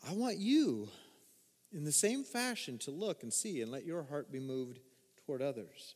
[0.06, 0.88] I want you
[1.72, 4.78] in the same fashion to look and see and let your heart be moved
[5.24, 5.94] toward others.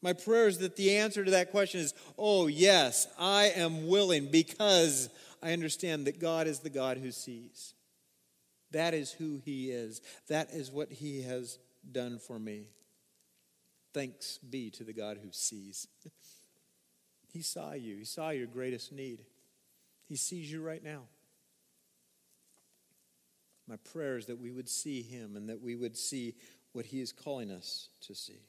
[0.00, 4.30] My prayer is that the answer to that question is, oh, yes, I am willing
[4.30, 5.08] because
[5.42, 7.74] I understand that God is the God who sees.
[8.70, 10.00] That is who He is.
[10.28, 11.58] That is what He has
[11.90, 12.66] done for me.
[13.94, 15.86] Thanks be to the God who sees.
[17.32, 19.24] he saw you, He saw your greatest need.
[20.06, 21.02] He sees you right now.
[23.68, 26.34] My prayer is that we would see Him and that we would see
[26.72, 28.40] what He is calling us to see.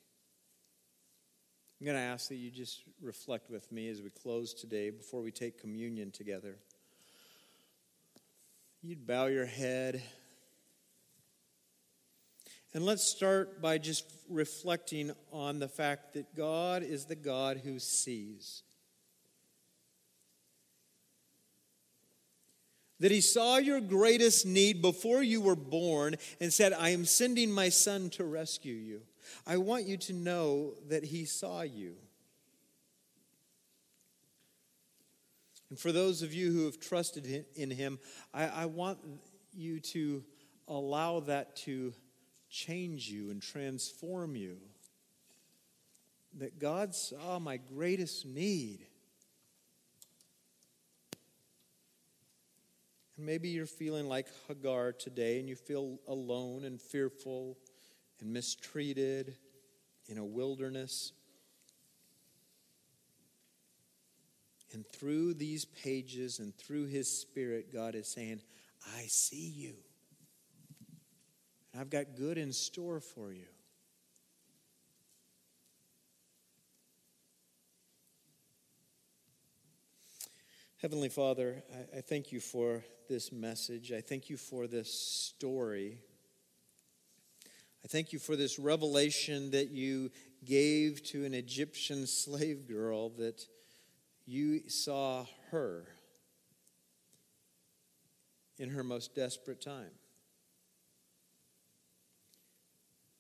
[1.79, 5.21] I'm going to ask that you just reflect with me as we close today before
[5.21, 6.57] we take communion together.
[8.82, 10.01] You'd bow your head.
[12.73, 17.77] And let's start by just reflecting on the fact that God is the God who
[17.77, 18.63] sees.
[23.01, 27.51] That He saw your greatest need before you were born and said, I am sending
[27.51, 29.01] my Son to rescue you.
[29.45, 31.95] I want you to know that He saw you.
[35.70, 37.99] And for those of you who have trusted in him,
[38.34, 38.99] I, I want
[39.53, 40.24] you to
[40.67, 41.93] allow that to
[42.49, 44.57] change you and transform you.
[46.38, 48.86] That God saw oh, my greatest need.
[53.17, 57.57] And maybe you're feeling like Hagar today and you feel alone and fearful
[58.22, 59.36] and mistreated
[60.07, 61.11] in a wilderness.
[64.74, 68.41] And through these pages and through His Spirit, God is saying,
[68.97, 69.74] I see you.
[71.72, 73.45] And I've got good in store for you.
[80.82, 83.91] Heavenly Father, I, I, thank you for this message.
[83.91, 85.97] I thank you for this story.
[87.84, 90.09] I thank you for this revelation that you
[90.45, 93.45] gave to an Egyptian slave girl that
[94.30, 95.86] you saw her
[98.59, 99.89] in her most desperate time.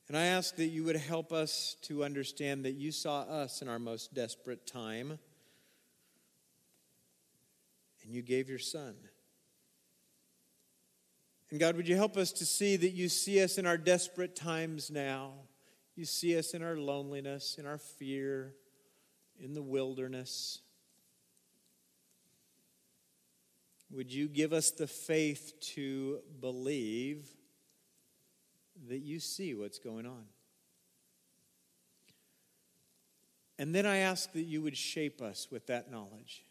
[0.07, 3.67] And I ask that you would help us to understand that you saw us in
[3.67, 5.17] our most desperate time
[8.03, 8.95] and you gave your son.
[11.49, 14.35] And God, would you help us to see that you see us in our desperate
[14.35, 15.33] times now?
[15.95, 18.53] You see us in our loneliness, in our fear,
[19.39, 20.61] in the wilderness.
[23.91, 27.27] Would you give us the faith to believe
[28.87, 30.25] that you see what's going on?
[33.57, 36.45] And then I ask that you would shape us with that knowledge.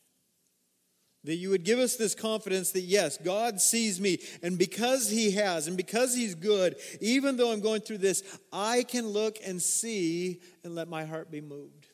[1.25, 5.33] That you would give us this confidence that yes, God sees me, and because He
[5.33, 8.23] has, and because He's good, even though I'm going through this,
[8.53, 11.89] I can look and see and let my heart be moved.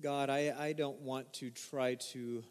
[0.00, 2.42] God, I, I don't want to try to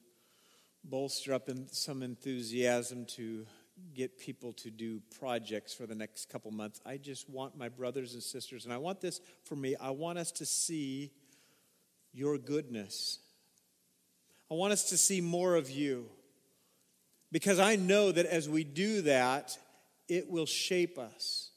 [0.90, 3.46] bolster up some enthusiasm to
[3.94, 6.80] get people to do projects for the next couple months.
[6.86, 9.76] I just want my brothers and sisters, and I want this for me.
[9.80, 11.12] I want us to see
[12.14, 13.20] your goodness.
[14.50, 16.06] I want us to see more of you.
[17.32, 19.58] Because I know that as we do that,
[20.08, 21.50] it will shape us.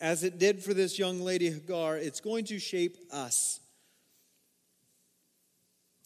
[0.00, 3.59] As it did for this young lady Hagar, it's going to shape us.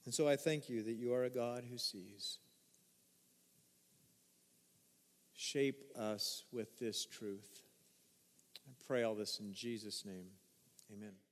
[0.04, 2.38] And so I thank you that you are a God who sees.
[5.34, 7.62] Shape us with this truth.
[8.68, 10.26] I pray all this in Jesus' name.
[10.92, 11.23] Amen.